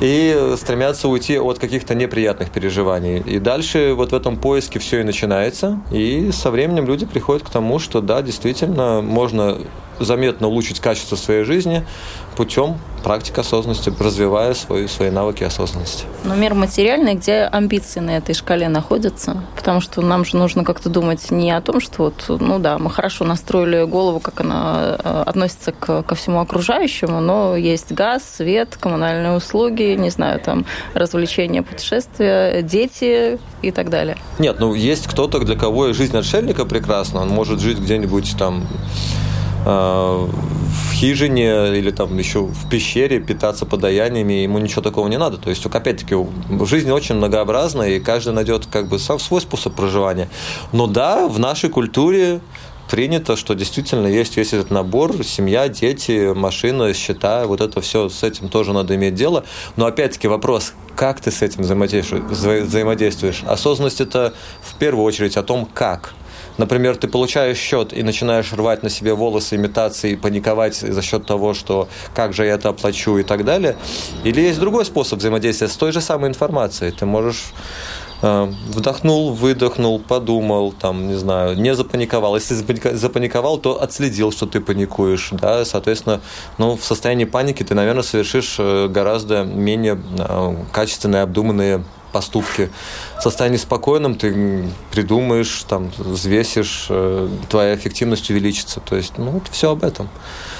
[0.00, 3.18] и стремятся уйти от каких-то неприятных переживаний.
[3.18, 5.80] И дальше вот в этом поиске все и начинается.
[5.92, 9.58] И со временем люди приходят к тому, что да, действительно, можно
[10.00, 11.84] заметно улучшить качество своей жизни
[12.36, 16.04] путем практики осознанности, развивая свои, свои навыки осознанности.
[16.24, 19.42] Но мир материальный, где амбиции на этой шкале находятся?
[19.56, 22.90] Потому что нам же нужно как-то думать не о том, что вот, ну да, мы
[22.90, 28.76] хорошо настроили голову, как она э, относится к, ко всему окружающему, но есть газ, свет,
[28.78, 34.16] коммунальные услуги, не знаю, там, развлечения, путешествия, дети и так далее.
[34.38, 38.66] Нет, ну есть кто-то, для кого жизнь отшельника прекрасна, он может жить где-нибудь там
[39.64, 45.36] в хижине или там еще в пещере питаться подаяниями, ему ничего такого не надо.
[45.36, 46.16] То есть, опять-таки,
[46.64, 50.28] жизнь очень многообразна, и каждый найдет как бы свой способ проживания.
[50.72, 52.40] Но да, в нашей культуре
[52.90, 58.22] принято, что действительно есть весь этот набор, семья, дети, машина, счета, вот это все, с
[58.24, 59.44] этим тоже надо иметь дело.
[59.76, 63.42] Но опять-таки вопрос, как ты с этим взаимодействуешь?
[63.46, 66.14] Осознанность– это в первую очередь о том, как–
[66.60, 71.54] Например, ты получаешь счет и начинаешь рвать на себе волосы, имитации, паниковать за счет того,
[71.54, 73.76] что как же я это оплачу и так далее.
[74.24, 76.90] Или есть другой способ взаимодействия с той же самой информацией.
[76.90, 77.54] Ты можешь
[78.20, 82.34] э, вдохнул, выдохнул, подумал, там, не знаю, не запаниковал.
[82.34, 82.54] Если
[82.94, 86.20] запаниковал, то отследил, что ты паникуешь, да, соответственно,
[86.58, 92.70] ну, в состоянии паники ты, наверное, совершишь э, гораздо менее э, качественные, обдуманные поступки.
[93.18, 98.80] В состоянии спокойном ты придумаешь, там, взвесишь, э, твоя эффективность увеличится.
[98.80, 100.08] То есть, ну, вот все об этом.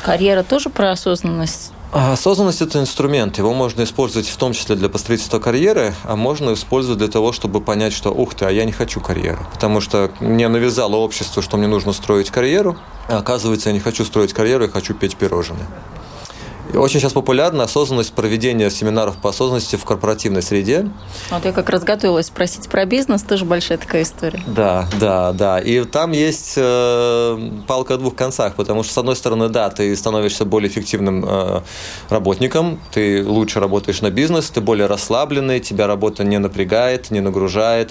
[0.04, 1.72] Карьера тоже про осознанность?
[1.92, 3.38] А осознанность– это инструмент.
[3.38, 7.60] Его можно использовать в том числе для построительства карьеры, а можно использовать для того, чтобы
[7.60, 9.40] понять, что «ух ты, а я не хочу карьеры».
[9.52, 12.76] Потому что мне навязало общество, что мне нужно строить карьеру,
[13.08, 15.66] а оказывается, я не хочу строить карьеру, я хочу петь пирожные.
[16.74, 20.90] Очень сейчас популярна осознанность проведения семинаров по осознанности в корпоративной среде.
[21.30, 24.40] Вот я как раз готовилась спросить про бизнес, тоже большая такая история.
[24.46, 25.58] Да, да, да.
[25.58, 29.94] И там есть э, палка о двух концах, потому что, с одной стороны, да, ты
[29.96, 31.60] становишься более эффективным э,
[32.08, 37.90] работником, ты лучше работаешь на бизнес, ты более расслабленный, тебя работа не напрягает, не нагружает,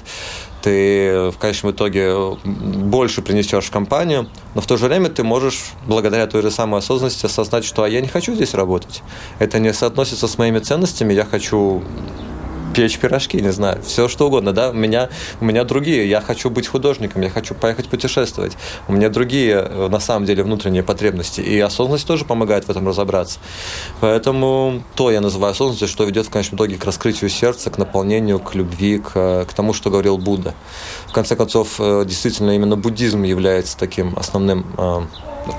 [0.62, 5.72] ты в конечном итоге больше принесешь в компанию, но в то же время ты можешь,
[5.88, 9.04] благодаря той же самой осознанности, осознать, что а я не хочу здесь работать.
[9.40, 11.84] Это не соотносится с моими ценностями, я хочу
[12.74, 15.10] печь пирожки, не знаю, все что угодно, да, у меня,
[15.42, 18.54] у меня другие, я хочу быть художником, я хочу поехать путешествовать,
[18.88, 22.88] у меня другие, э, на самом деле, внутренние потребности, и осознанность тоже помогает в этом
[22.88, 23.40] разобраться.
[24.02, 28.40] Поэтому то я называю осознанностью, что ведет в конечном итоге к раскрытию сердца, к наполнению,
[28.40, 30.54] к любви, к, к тому, что говорил Будда.
[31.08, 35.02] В конце концов, э, действительно, именно буддизм является таким основным э,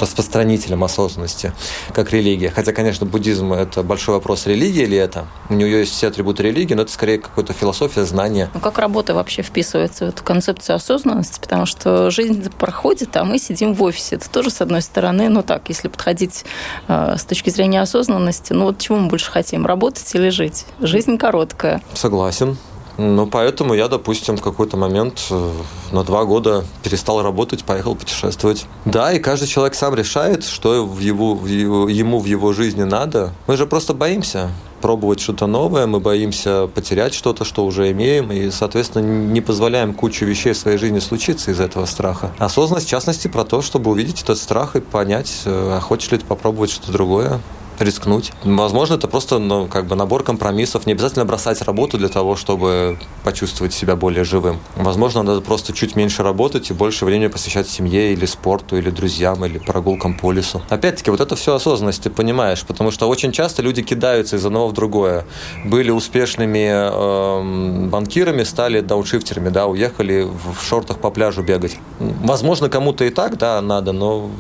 [0.00, 1.52] распространителем осознанности,
[1.92, 2.50] как религия.
[2.50, 5.26] Хотя, конечно, буддизм– это большой вопрос, религия ли это.
[5.48, 8.50] У нее есть все атрибуты религии, но это скорее какая-то философия, знание.
[8.54, 11.40] Ну, как работа вообще вписывается в эту концепцию осознанности?
[11.40, 14.16] Потому что жизнь проходит, а мы сидим в офисе.
[14.16, 16.44] Это тоже, с одной стороны, ну так, если подходить
[16.88, 20.66] э, с точки зрения осознанности, ну вот чего мы больше хотим, работать или жить?
[20.80, 21.82] Жизнь короткая.
[21.94, 22.56] Согласен.
[23.00, 25.50] Ну, поэтому я, допустим, в какой-то момент э,
[25.90, 28.66] на два года перестал работать, поехал путешествовать.
[28.84, 32.82] Да, и каждый человек сам решает, что в его, в его, ему в его жизни
[32.82, 33.32] надо.
[33.46, 34.50] Мы же просто боимся
[34.82, 40.26] пробовать что-то новое, мы боимся потерять что-то, что уже имеем, и, соответственно, не позволяем кучу
[40.26, 42.32] вещей в своей жизни случиться из этого страха.
[42.38, 46.18] Осознанность, в частности, про то, чтобы увидеть этот страх и понять, э, а хочешь ли
[46.18, 47.40] ты попробовать что-то другое
[47.80, 48.32] рискнуть.
[48.44, 50.86] Возможно, это просто ну, как бы набор компромиссов.
[50.86, 54.58] Не обязательно бросать работу для того, чтобы почувствовать себя более живым.
[54.76, 59.44] Возможно, надо просто чуть меньше работать и больше времени посвящать семье или спорту, или друзьям,
[59.44, 60.62] или прогулкам по лесу.
[60.68, 64.68] Опять-таки, вот это все осознанность, ты понимаешь, потому что очень часто люди кидаются из одного
[64.68, 65.24] в другое.
[65.64, 71.78] Были успешными э, банкирами, стали дауншифтерами, да, уехали в шортах по пляжу бегать.
[71.98, 74.30] Возможно, кому-то и так, да, надо, но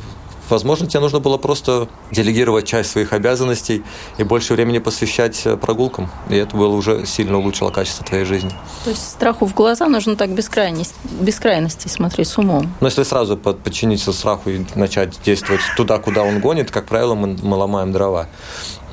[0.50, 3.82] Возможно, тебе нужно было просто делегировать часть своих обязанностей
[4.18, 6.10] и больше времени посвящать э, прогулкам.
[6.28, 8.50] И это было уже сильно улучшило качество твоей жизни.
[8.84, 12.74] То есть страху в глаза нужно так без, крайности, без крайности смотреть с умом.
[12.80, 17.36] Но если сразу подчиниться страху и начать действовать туда, куда он гонит, как правило, мы,
[17.42, 18.28] мы ломаем дрова.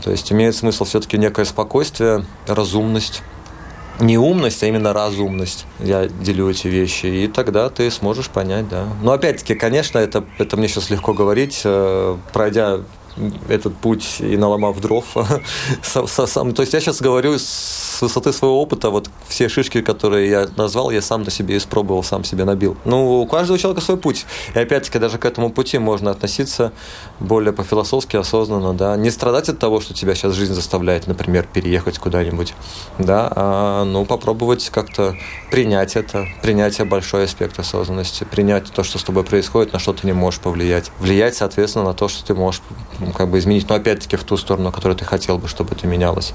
[0.03, 3.23] То есть имеет смысл все-таки некое спокойствие, разумность,
[3.99, 5.65] не умность, а именно разумность.
[5.79, 8.85] Я делю эти вещи, и тогда ты сможешь понять, да.
[9.01, 12.81] Но опять-таки, конечно, это, это мне сейчас легко говорить, э, пройдя
[13.49, 15.05] этот путь и наломав дров.
[15.13, 20.91] То есть я сейчас говорю с высоты своего опыта, вот все шишки, которые я назвал,
[20.91, 22.77] я сам на себе испробовал, сам себе набил.
[22.85, 24.25] Ну, у каждого человека свой путь.
[24.53, 26.71] И опять-таки даже к этому пути можно относиться
[27.19, 28.95] более по-философски, осознанно, да.
[28.95, 32.53] Не страдать от того, что тебя сейчас жизнь заставляет, например, переехать куда-нибудь,
[32.97, 35.15] да, а ну, попробовать как-то
[35.51, 40.05] принять это, принятие большой аспект осознанности, принять то, что с тобой происходит, на что ты
[40.05, 40.91] не можешь повлиять.
[40.99, 42.61] Влиять, соответственно, на то, что ты можешь
[43.13, 46.33] как бы изменить, но опять-таки в ту сторону, которую ты хотел бы, чтобы это менялось.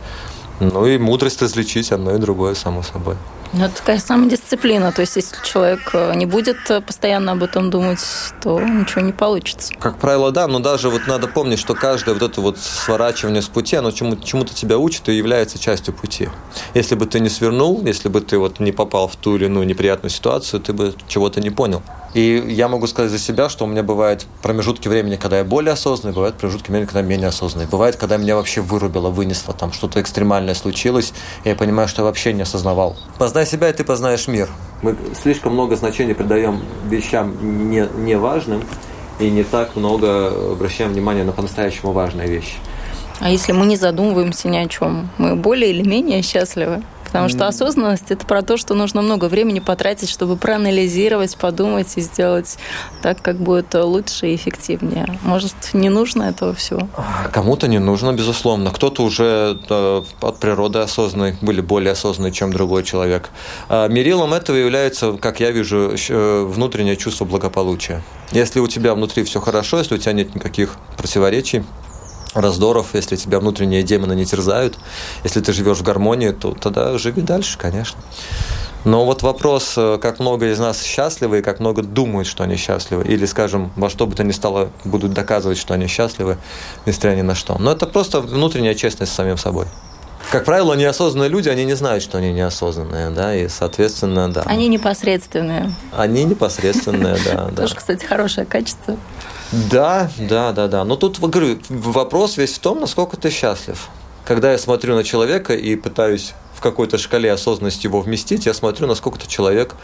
[0.61, 3.17] Ну и мудрость различить одно и другое, само собой.
[3.53, 4.93] Ну, это такая самодисциплина.
[4.93, 8.01] То есть, если человек э, не будет э, постоянно об этом думать,
[8.43, 9.75] то ничего не получится.
[9.79, 13.49] Как правило, да, но даже вот надо помнить, что каждое вот это вот сворачивание с
[13.49, 16.31] пути, оно чему- чему-то тебя учит и является частью пути.
[16.73, 19.67] Если бы ты не свернул, если бы ты вот не попал в ту или иную
[19.67, 21.83] неприятную ситуацию, ты бы чего-то не понял.
[22.15, 25.73] И я могу сказать за себя, что у меня бывают промежутки времени, когда я более
[25.73, 27.67] осознанный, бывают промежутки времени, когда я менее осознанный.
[27.67, 32.05] Бывает, когда меня вообще вырубило, вынесло, там что-то экстремальное случилось, и я понимаю, что я
[32.05, 32.97] вообще не осознавал.
[33.43, 34.49] Познай себя, и ты познаешь мир.
[34.83, 38.63] Мы слишком много значения придаем вещам не, неважным,
[39.19, 42.55] и не так много обращаем внимание на по-настоящему важные вещи.
[43.19, 46.85] А если мы не задумываемся ни о чем, мы более или менее счастливы?
[47.13, 52.01] Потому что осознанность это про то, что нужно много времени потратить, чтобы проанализировать, подумать и
[52.01, 52.57] сделать
[53.03, 55.07] так, как будет лучше и эффективнее.
[55.23, 56.89] Может, не нужно этого всего?
[57.31, 58.71] Кому-то не нужно, безусловно.
[58.71, 59.59] Кто-то уже
[60.23, 63.29] от природы осознанный, были более осознанные, чем другой человек.
[63.69, 68.03] А мерилом этого является, как я вижу, э, внутреннее чувство благополучия.
[68.31, 71.63] Если у тебя внутри все хорошо, если у тебя нет никаких противоречий,
[72.35, 74.79] раздоров, если тебя внутренние демоны не терзают,
[75.25, 78.01] если ты живешь в гармонии, то тогда живи дальше, конечно.
[78.85, 82.57] Но вот вопрос, э, как много из нас счастливы и как много думают, что они
[82.57, 86.37] счастливы, или, скажем, во что бы то ни стало будут доказывать, что они счастливы,
[86.85, 87.57] несмотря ни на что.
[87.59, 89.67] Но это просто внутренняя честность с самим собой.
[90.31, 94.43] Как правило, неосознанные люди, они не знают, что они неосознанные, да, и, соответственно, да.
[94.47, 95.73] Они непосредственные.
[95.97, 97.51] Они непосредственные, да.
[97.57, 98.97] Тоже, кстати, хорошее качество.
[99.53, 100.85] Да, да, да, да.
[100.85, 103.89] Но тут, говорю, вопрос весь в том, насколько ты счастлив.
[104.25, 108.87] Когда я смотрю на человека и пытаюсь в какой-то шкале осознанности его вместить, я смотрю,
[108.87, 109.75] насколько ты человек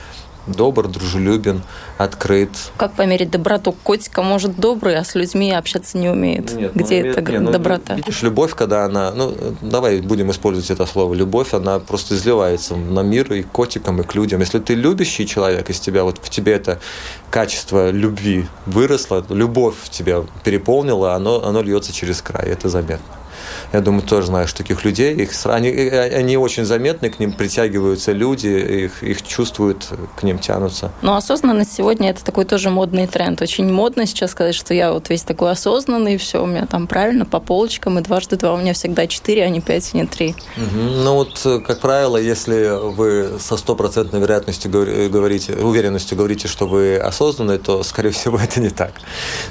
[0.48, 1.62] добр, дружелюбен,
[1.98, 2.50] открыт.
[2.76, 3.72] Как померить доброту?
[3.72, 6.52] Котика может добрый, а с людьми общаться не умеет.
[6.54, 7.94] Нет, ну, Где ну, это нет, доброта?
[7.94, 9.12] Ну, видишь, любовь, когда она...
[9.12, 11.14] Ну, давай будем использовать это слово.
[11.14, 14.40] Любовь, она просто изливается на мир и к котикам, и к людям.
[14.40, 16.80] Если ты любящий человек, из тебя, вот в тебе это
[17.30, 23.18] качество любви выросло, любовь в тебя переполнила, оно, оно льется через край, это заметно.
[23.72, 25.14] Я думаю, тоже знаешь таких людей.
[25.14, 30.90] Их, они, они очень заметны, к ним притягиваются люди, их, их чувствуют, к ним тянутся.
[31.02, 33.40] Но осознанность сегодня это такой тоже модный тренд.
[33.42, 37.24] Очень модно сейчас сказать, что я вот весь такой осознанный, все у меня там правильно
[37.24, 40.34] по полочкам, и дважды два у меня всегда четыре, а не пять, а не три.
[40.56, 40.80] Угу.
[41.04, 47.58] Ну вот, как правило, если вы со стопроцентной вероятностью говорите, уверенностью говорите, что вы осознанный,
[47.58, 48.92] то, скорее всего, это не так.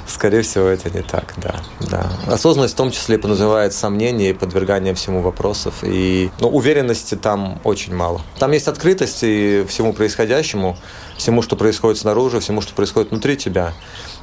[0.06, 1.56] Скорее всего, это не так, да.
[1.90, 2.10] да.
[2.26, 5.76] Осознанность в том числе подразумевает сомнения и подвергание всему вопросов.
[5.82, 8.20] И ну, уверенности там очень мало.
[8.38, 10.76] Там есть открытость и всему происходящему,
[11.16, 13.72] всему, что происходит снаружи, всему, что происходит внутри тебя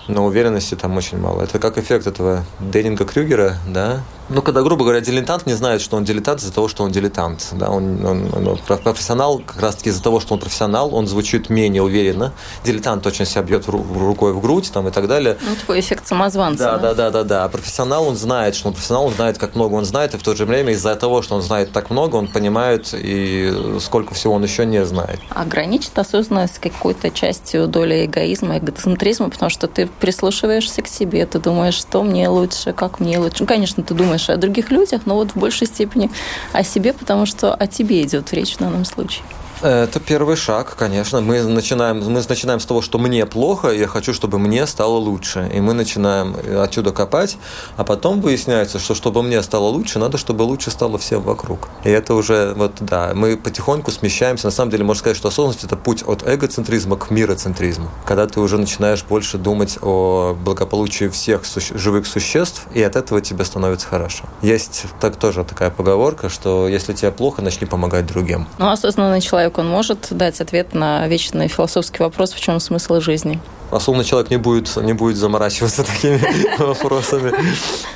[0.08, 1.42] но уверенности там очень мало.
[1.42, 4.04] Это как эффект этого Деннинга Крюгера, да?
[4.30, 7.50] Ну, когда, грубо говоря, дилетант не знает, что он дилетант из-за того, что он дилетант.
[7.54, 7.70] Да?
[7.70, 12.34] Он, он, он, профессионал, как раз-таки из-за того, что он профессионал, он звучит менее уверенно.
[12.64, 15.38] Дилетант точно себя бьет рукой в грудь там, и так далее.
[15.42, 16.64] Ну, такой эффект самозванца.
[16.64, 17.44] Да, да, да, да, да.
[17.46, 20.24] А профессионал, он знает, что он профессионал, он знает, как много он знает, и в
[20.24, 24.34] то же время из-за того, что он знает так много, он понимает, и сколько всего
[24.34, 25.20] он еще не знает.
[25.30, 31.76] Ограничит осознанность какой-то частью доли эгоизма, эгоцентризма, потому что ты прислушиваешься к себе, ты думаешь,
[31.76, 33.38] что мне лучше, как мне лучше.
[33.42, 36.10] Ну, конечно, ты думаешь о других людях, но вот в большей степени
[36.54, 39.24] о себе, потому что о тебе идет речь в данном случае.
[39.66, 41.22] Это первый шаг, конечно.
[41.22, 45.50] Мы начинаем, мы начинаем с того, что мне плохо, я хочу, чтобы мне стало лучше.
[45.52, 47.38] И мы начинаем отсюда копать,
[47.76, 51.68] а потом выясняется, что чтобы мне стало лучше, надо, чтобы лучше стало всем вокруг.
[51.84, 54.46] И это уже, вот да, мы потихоньку смещаемся.
[54.46, 57.90] На самом деле, можно сказать, что осознанность– это путь от эгоцентризма к мироцентризму.
[58.06, 63.20] Когда ты уже начинаешь больше думать о благополучии всех суще- живых существ, и от этого
[63.20, 64.26] тебе становится хорошо.
[64.44, 68.46] Есть так тоже такая поговорка, что если тебе плохо, начни помогать другим.
[68.60, 73.00] Ну, осознанный человек человек, он может дать ответ на вечный философский вопрос, в чем смысл
[73.00, 73.40] жизни?
[73.72, 76.20] Осознанный человек не будет, не будет заморачиваться такими
[76.60, 77.34] вопросами.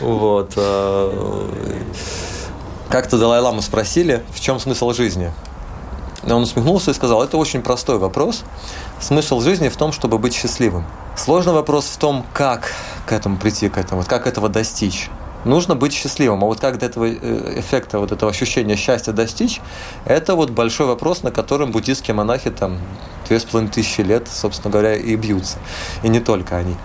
[0.01, 0.53] Вот.
[0.55, 1.49] А,
[2.89, 5.32] как-то Далай-Ламу спросили, в чем смысл жизни?
[6.28, 8.43] И он усмехнулся и сказал, это очень простой вопрос.
[8.99, 10.86] Смысл жизни в том, чтобы быть счастливым.
[11.16, 12.74] Сложный вопрос в том, как
[13.05, 15.10] к этому прийти, к этому, как этого достичь.
[15.46, 16.44] Нужно быть счастливым.
[16.44, 19.62] А вот как до этого э, эффекта, вот этого ощущения счастья достичь,
[20.06, 22.80] это вот большой вопрос, на котором буддийские монахи там
[23.28, 25.58] две с половиной тысячи лет, собственно говоря, и бьются.
[26.04, 26.76] И не только они.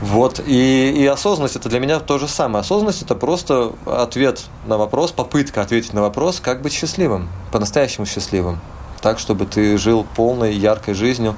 [0.00, 2.62] Вот, и, и осознанность это для меня то же самое.
[2.62, 8.60] Осознанность это просто ответ на вопрос, попытка ответить на вопрос, как быть счастливым, по-настоящему счастливым.
[9.02, 11.36] Так, чтобы ты жил полной, яркой жизнью,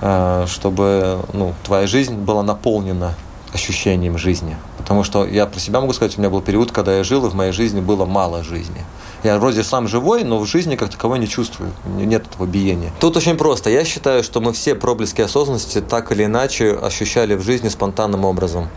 [0.00, 3.14] э, чтобы ну, твоя жизнь была наполнена
[3.52, 4.56] ощущением жизни.
[4.86, 7.28] Потому что я про себя могу сказать, у меня был период, когда я жил, и
[7.28, 8.84] в моей жизни было мало жизни.
[9.26, 11.72] Я вроде сам живой, но в жизни как таковой не чувствую.
[11.84, 12.92] Нет этого биения.
[13.00, 13.70] Тут очень просто.
[13.70, 18.68] Я считаю, что мы все проблески осознанности так или иначе ощущали в жизни спонтанным образом.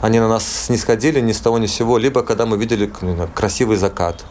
[0.00, 2.90] Они на нас снисходили ни с того ни с сего, либо когда мы видели
[3.34, 4.24] красивый закат,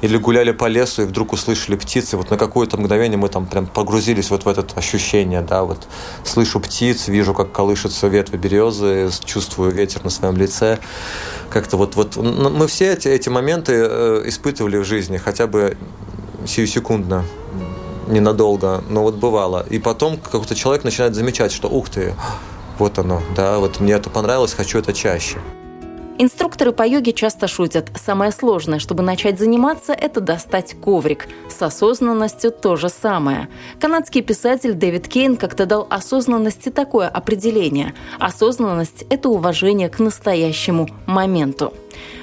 [0.00, 3.66] или гуляли по лесу и вдруг услышали птицы, вот на какое-то мгновение мы там прям
[3.66, 5.88] погрузились вот в это ощущение, да, вот
[6.24, 10.78] слышу птиц, вижу, как колышутся ветви березы, чувствую ветер на своем лице,
[11.50, 15.76] как-то вот, вот мы все эти, эти моменты э, испытывали в жизни, хотя бы
[16.46, 17.24] сиюсекундно,
[18.08, 19.66] ненадолго, но вот бывало.
[19.68, 22.14] И потом какой-то человек начинает замечать, что ух ты,
[22.78, 25.38] вот оно, да, вот мне это понравилось, хочу это чаще.
[26.18, 27.90] Инструкторы по йоге часто шутят.
[27.94, 31.28] Самое сложное, чтобы начать заниматься, это достать коврик.
[31.50, 33.50] С осознанностью то же самое.
[33.78, 37.94] Канадский писатель Дэвид Кейн как-то дал осознанности такое определение.
[38.18, 41.74] Осознанность– это уважение к настоящему моменту.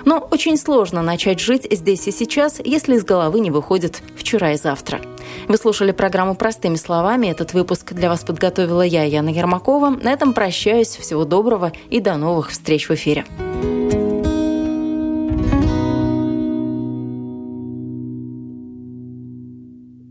[0.05, 4.57] Но очень сложно начать жить здесь и сейчас, если из головы не выходит вчера и
[4.57, 5.01] завтра.
[5.47, 7.27] Вы слушали программу «Простыми словами».
[7.27, 9.89] Этот выпуск для вас подготовила я, Яна Ермакова.
[9.89, 10.87] На этом прощаюсь.
[10.87, 13.25] Всего доброго и до новых встреч в эфире.